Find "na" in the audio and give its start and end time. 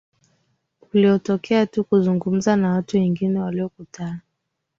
2.55-2.71